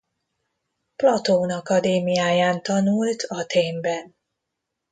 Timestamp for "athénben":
3.27-4.15